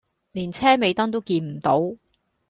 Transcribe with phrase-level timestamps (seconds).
[0.31, 1.95] 連車尾燈都見唔到